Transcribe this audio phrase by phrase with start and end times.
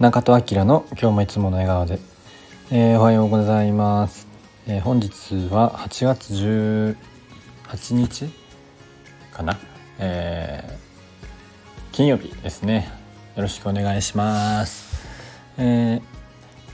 [0.00, 1.98] 中戸明の今日もいつもの笑顔で、
[2.70, 4.26] えー、おはようございます、
[4.66, 6.96] えー、本日は8月18
[7.96, 8.30] 日
[9.30, 9.58] かな、
[9.98, 12.90] えー、金曜日ですね。
[13.36, 15.06] よろしくお願いします、
[15.58, 16.00] え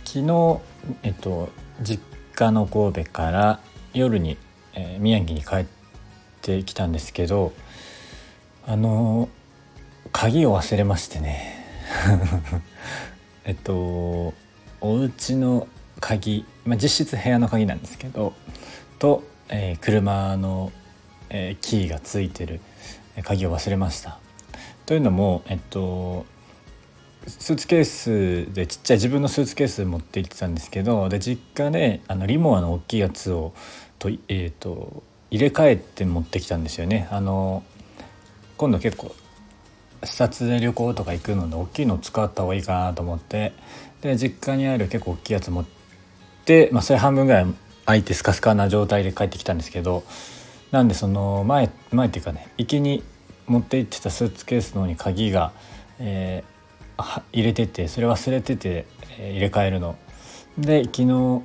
[0.04, 0.60] 昨日
[1.02, 1.48] えっと
[1.82, 2.00] 実
[2.36, 3.60] 家の神戸から
[3.92, 4.38] 夜に、
[4.72, 5.66] え宮城に帰っ
[6.42, 7.52] てきたんですけど
[8.68, 9.28] あの
[10.12, 11.56] 鍵を忘れましてね。
[13.46, 14.34] えっと
[14.82, 15.66] お家の
[16.00, 18.34] 鍵、まあ、実質部屋の鍵なんですけど
[18.98, 20.72] と、えー、車の、
[21.30, 22.60] えー、キーがついてる
[23.24, 24.18] 鍵を忘れました。
[24.84, 26.26] というのもえっと
[27.26, 33.52] スーツケースでちっちゃい自分のスーツケース持って行ってたんですけどで実家であのリモアの大きいやつを
[33.98, 37.08] と,、えーと入れ替えて持ってきたんですよね。
[37.10, 37.64] あの
[38.56, 39.14] 今度結構
[40.04, 43.52] 視察で旅行とか行くので大きいのを使った方がいいかなと思って
[44.02, 45.64] で実家にある結構大きいやつ持っ
[46.44, 47.46] て、まあ、それ半分ぐらい
[47.86, 50.04] 空いてスカスカな状態で帰ってきたんですけど
[50.70, 53.02] なんでその前前っていうかね行きに
[53.46, 55.52] 持って行ってたスーツケースの方に鍵が、
[55.98, 58.86] えー、入れててそれ忘れてて、
[59.18, 59.96] 入れ替えるの。
[60.58, 61.42] で昨日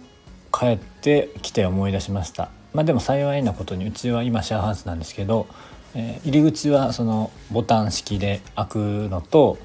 [0.52, 2.50] 帰ってきて思い出しました。
[2.74, 5.48] まあでも幸いなことにうちは今シェアハウスなんですけど
[5.96, 8.78] えー、入り口はそのボタン式で開く
[9.10, 9.58] のと,、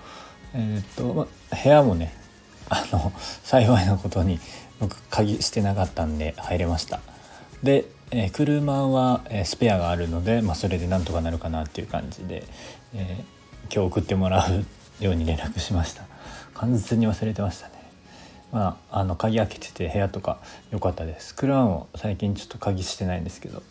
[0.55, 1.29] えーと、
[1.63, 2.13] 部屋もね
[2.69, 3.13] あの
[3.45, 4.41] 幸いなことに
[4.81, 7.01] 僕鍵してなかったんで入れました。
[7.63, 12.45] で、えー、車は、え、スペアがあるので、まあ、それでなんとかなるかなっていう感じで、
[12.95, 13.25] え、
[13.73, 14.65] 今日送ってもらう
[15.03, 16.05] ように連絡しました。
[16.55, 17.75] 完全に忘れてましたね。
[18.53, 20.39] まああの鍵開けてて部屋とか
[20.71, 21.35] 良かったです。
[21.35, 23.63] 車も最近ちょっと鍵してないんですけど、ま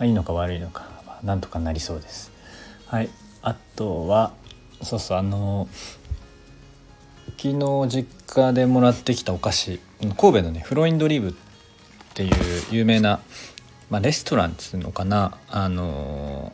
[0.00, 0.86] あ、いいのか悪いのか
[1.24, 2.30] なんとかなりそうです。
[2.86, 3.08] はい。
[3.42, 4.32] あとは
[4.82, 5.68] そうそうあの
[7.36, 11.32] 昨日実家でもらってきたお菓子神戸のねフロインドリーブっ
[12.14, 12.32] ていう
[12.70, 13.20] 有名な、
[13.90, 16.52] まあ、レストランっつうのかなあの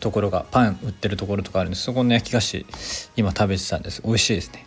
[0.00, 2.66] ところがパン売ってるところとかあるんですそこの焼き菓子
[3.16, 4.02] 今食べてたんです。
[4.04, 4.64] 美味しいですね。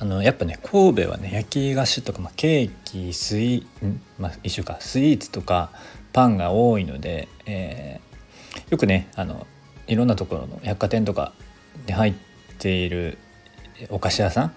[0.00, 4.00] あのやっぱね神戸はね焼き菓子とか、まあ、ケーキスイん？
[4.18, 4.78] まあ一緒か。
[4.80, 5.70] スイーツとか
[6.12, 9.46] パンが多いので、えー、よくねあの
[9.86, 11.32] いろんなところの百貨店とか
[11.86, 12.14] で入っ
[12.58, 13.18] ている
[13.90, 14.54] お菓子屋さん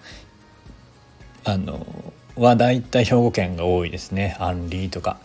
[1.44, 5.18] あのはだいたい兵庫県が多いですねアンリーとか、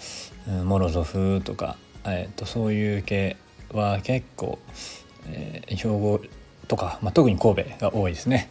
[0.48, 3.38] うん、モロゾフとか、えーと、そういう系
[3.74, 4.60] は結構、
[5.28, 6.22] えー、兵庫
[6.68, 8.50] とか、まあ、特に神戸が多いですね。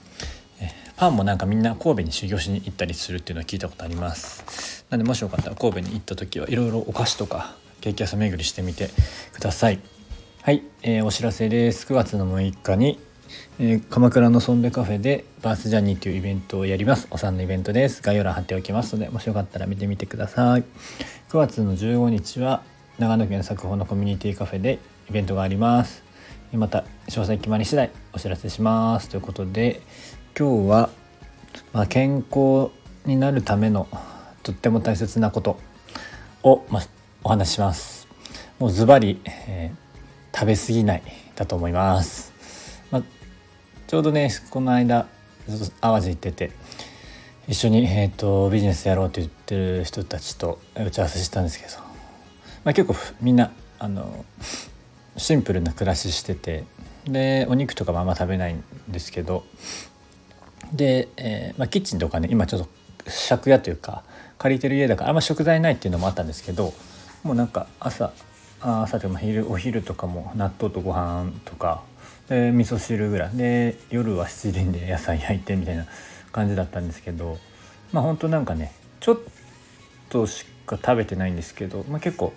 [0.61, 8.91] えパンもなんかみんな神戸に修行しに行ったりするっていうのは聞いたことありますなんでもしよかったら神戸に行った時はいろいろお菓子とかケーキ屋さん巡りしてみて
[9.33, 9.81] ください。
[10.43, 11.87] はい、えー、お知らせです。
[11.87, 12.99] 9月の6日に、
[13.59, 17.09] えー、鎌倉のソンベカフェでバースジャーニーというイベントをやります。
[17.11, 18.03] お産のイベントです。
[18.03, 20.65] 概要欄貼っておきますのでもしよかったら見てみてください。
[21.31, 22.63] 9月の15日は
[22.99, 26.03] 長野県作法のコミュニティカフェでイベントがあります。
[26.53, 29.09] また詳細決まり次第お知らせします。
[29.09, 29.81] ということで
[30.39, 30.91] 今日は、
[31.73, 32.71] まあ、健康
[33.07, 33.89] になるための
[34.43, 35.59] とっても大切なこと
[36.43, 36.83] を、まあ、
[37.23, 38.01] お話します。
[38.61, 41.03] もうズバリ、えー、食べ過ぎない
[41.35, 42.31] だと思います、
[42.91, 43.03] まあ、
[43.87, 45.07] ちょうどねこの間
[45.81, 46.53] 淡路行ってて
[47.49, 51.79] 一緒に、えーと、ビジネスやろうって言ってる人たちと打ち合わせしたんですけど、
[52.65, 54.27] まあ、結構みんなあの
[55.17, 56.65] シンプルな暮らししてて
[57.07, 59.45] でお肉とかもあんま食べないんですけど
[60.75, 62.69] で、えーまあ、キッチンとかね今ちょっと
[63.31, 64.05] 借家というか
[64.37, 66.75] 借りてる家だからあんま食材ないっていうのもあったんですけど
[67.23, 68.13] もうなんか朝
[68.61, 71.83] あ朝とか昼お昼とかも納豆とご飯とか
[72.29, 75.87] で味噌汁ぐらいで夜は七輪で野菜焼いてみたいな
[76.33, 77.39] 感じだったんですけど
[77.93, 79.21] まあほんとなんかねちょっ
[80.09, 82.33] としか食べてないんですけど、まあ、結構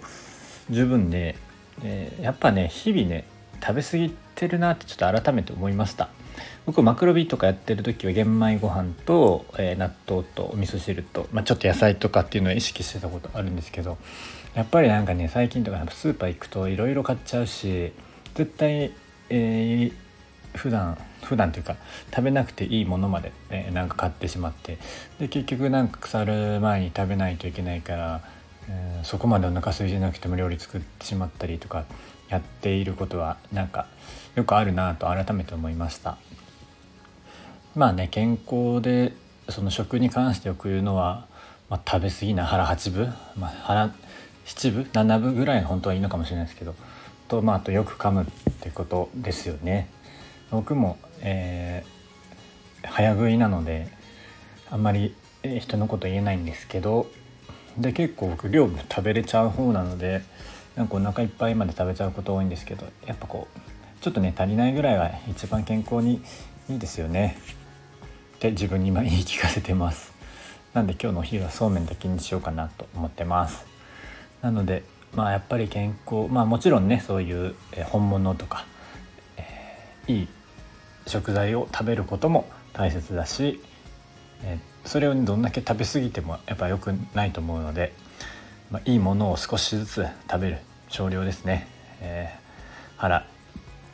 [0.70, 1.36] 十分で、
[1.84, 3.26] えー、やっぱね日々ね
[3.62, 6.10] 食べ過ぎてるなってちょっと改めて思いました。
[6.66, 13.98] 僕マクロビとかやってる時は玄米ご飯と、えー、納豆とお味噌汁と、まあ、ちょっと野菜とかっていうのを意識してたことあるんですけど
[14.54, 17.92] やっぱりなんかね最近とかスーパー行くといろいろ買っちゃうし
[18.36, 18.92] 絶対、
[19.30, 19.94] えー、
[20.56, 21.78] 普段普段というか
[22.12, 24.78] 食べなくていいものまで、えー、なんか買ってしまって
[25.20, 28.22] で結局なんか腐る前に食べないといけないから、
[28.70, 31.86] えー、そこまでお腹空いてなくても料理作ってしまったりとか
[32.30, 33.88] やっていることはなんか
[34.36, 36.18] よくあるなと改めて思いました。
[37.76, 39.14] まあね健康で
[39.50, 41.26] その食に関してよく言うのは、
[41.70, 43.94] まあ、食べ過ぎな腹八分、まあ、腹
[44.46, 46.76] 七分七分ぐらい本当はいいのかもしれないですけど
[47.28, 48.26] とまああとよく噛むっ
[48.62, 49.90] てことですよね。
[50.52, 51.84] 僕も、え
[52.84, 53.88] 早食いなので
[54.70, 55.16] あんまり
[55.60, 57.08] 人のこと言えないんですけど
[57.78, 60.22] で結構僕量も食べれちゃう方なので
[60.76, 63.60] なんかお腹いっぱいまで食べちゃうこと多いんですけどやっぱこう
[64.04, 66.22] ちょっとね足りないぐらいが一番健康に
[66.70, 67.38] いいですよね。
[68.36, 70.14] って自分に今言い聞かせてます。
[70.74, 73.66] なんで今日のお昼はそうめんだけにしようかなと思ってます。
[74.42, 74.84] なので
[75.14, 77.56] まあやっぱり健康まあもちろんねそういう
[77.86, 78.66] 本物とか、
[79.38, 80.28] えー、いい
[81.08, 83.62] 食材を食べることも大切だし、
[84.44, 87.94] え、それをどんだけ食べ過ぎてもやっぱ良くないと思うので、
[88.72, 90.58] まあ、いいものを少しずつ食べる
[90.90, 91.68] 少量ですね、
[92.02, 93.26] えー、腹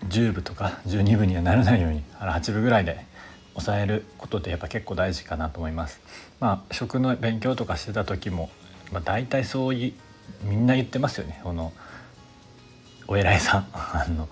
[0.07, 3.05] 10分とか12分にはならないように腹8分ぐらいで
[3.53, 5.99] 抑えることってやっぱ結構大事かなと思います。
[6.39, 8.49] まあ食の勉強とかしてた時も、
[8.91, 9.93] まあ、大体そうい
[10.43, 11.41] みんな言ってますよね。
[11.43, 11.73] この
[13.07, 14.29] お偉いさん あの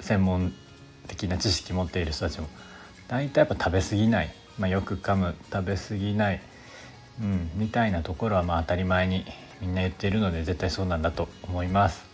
[0.00, 0.52] 専門
[1.06, 2.48] 的な知識持っている人たちも。
[3.06, 6.40] 大体やっぱ食べ過ぎない、まあ、よく噛む食べ過ぎない、
[7.20, 9.24] うん、みたいなところはまあ当たり前に
[9.60, 12.04] みんな言っているので絶対そうなんだと思います。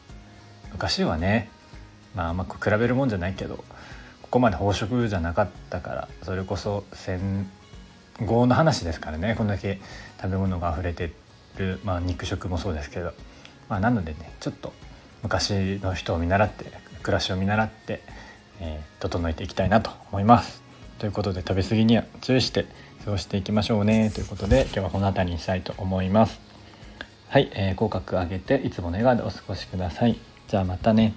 [0.72, 1.48] 昔はね
[2.14, 3.64] まああんま比べるもんじゃないけどこ
[4.30, 7.48] こまで飽食じゃなかったからそれこそ戦
[8.20, 9.80] 後の話ですからねこんだけ
[10.20, 11.12] 食べ物が溢れて
[11.56, 13.12] る、まあ、肉食もそうですけど、
[13.68, 14.72] まあ、なのでねちょっと
[15.22, 16.64] 昔の人を見習って
[17.02, 18.02] 暮らしを見習って、
[18.60, 20.63] えー、整えていきたいなと思います。
[20.98, 22.66] ということで食べ過ぎには注意して
[23.04, 26.40] 過ごしていきましょうねということで今日はこの辺りにしたいと思います。
[27.28, 30.16] はい、えー、口角上げていつもの笑顔でお過ごしください。
[30.48, 31.14] じゃあまたね。